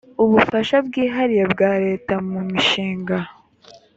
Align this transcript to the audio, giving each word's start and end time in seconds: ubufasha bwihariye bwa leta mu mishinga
ubufasha 0.23 0.75
bwihariye 0.87 1.43
bwa 1.53 1.71
leta 1.85 2.13
mu 2.29 2.39
mishinga 2.49 3.17